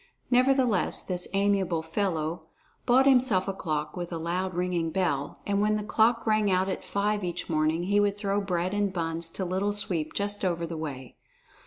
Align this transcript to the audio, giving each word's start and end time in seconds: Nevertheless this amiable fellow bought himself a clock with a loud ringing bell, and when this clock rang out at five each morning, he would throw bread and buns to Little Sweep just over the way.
Nevertheless 0.31 0.99
this 1.01 1.27
amiable 1.31 1.83
fellow 1.83 2.47
bought 2.87 3.05
himself 3.05 3.47
a 3.47 3.53
clock 3.53 3.95
with 3.95 4.11
a 4.11 4.17
loud 4.17 4.55
ringing 4.55 4.89
bell, 4.89 5.37
and 5.45 5.61
when 5.61 5.75
this 5.75 5.85
clock 5.85 6.25
rang 6.25 6.49
out 6.49 6.67
at 6.67 6.83
five 6.83 7.23
each 7.23 7.47
morning, 7.51 7.83
he 7.83 7.99
would 7.99 8.17
throw 8.17 8.41
bread 8.41 8.73
and 8.73 8.91
buns 8.91 9.29
to 9.29 9.45
Little 9.45 9.73
Sweep 9.73 10.15
just 10.15 10.43
over 10.43 10.65
the 10.65 10.75
way. 10.75 11.17